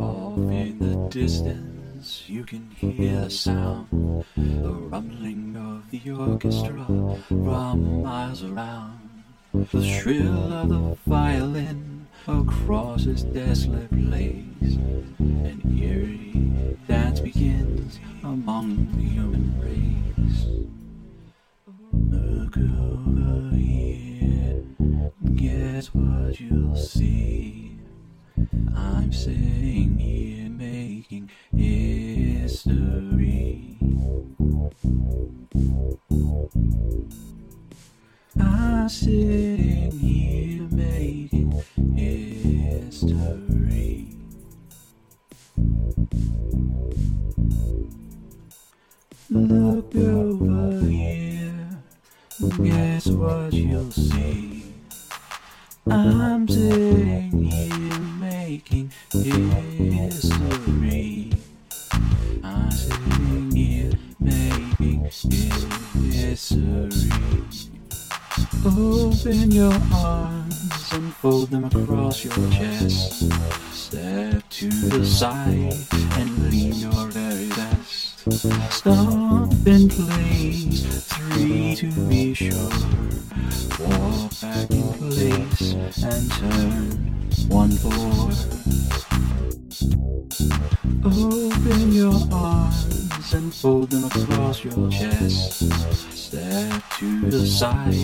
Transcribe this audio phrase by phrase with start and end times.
[0.00, 3.86] Off in the distance, you can hear the sound,
[4.36, 6.86] the rumbling of the orchestra
[7.28, 8.98] from miles around.
[9.52, 14.76] The shrill of the violin across this desolate place.
[15.18, 20.46] An eerie dance begins among the human race.
[21.92, 24.64] Look over here,
[25.34, 27.76] guess what you'll see.
[28.74, 32.62] I'm sitting here making history.
[38.38, 41.62] I'm sitting here making
[41.94, 43.22] history.
[49.30, 51.82] Look over here,
[52.62, 54.64] guess what you'll see.
[55.86, 57.81] I'm sitting here
[58.52, 61.32] making history.
[62.44, 65.04] I'm sitting here making
[66.12, 67.10] history.
[68.66, 73.32] Open your arms and fold them across your chest.
[73.72, 75.72] Step to the side
[76.18, 76.31] and
[78.42, 82.50] Stop in place, three to be sure.
[83.78, 88.32] Walk back in place and turn one four.
[91.04, 95.70] Open your arms and fold them across your chest.
[96.12, 97.94] Step to the side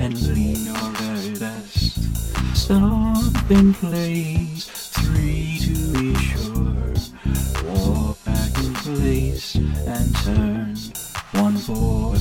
[0.00, 2.56] and lean your very best.
[2.56, 5.60] Stop in place, three
[10.28, 12.14] and turn one four.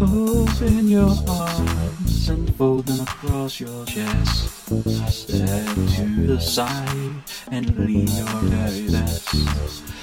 [0.00, 4.68] Open your arms and fold them across your chest.
[5.08, 7.12] Step to the side
[7.50, 9.34] and lean your very best.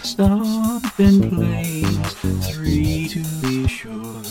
[0.04, 2.14] Stop in place,
[2.54, 4.22] three to be sure.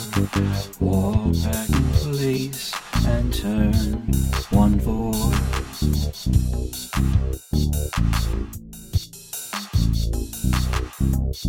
[11.34, 11.46] Guess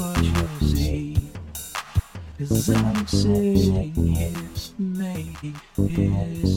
[0.00, 1.18] what you'll see?
[2.38, 4.32] Cause I'm sitting here
[4.78, 6.56] making history.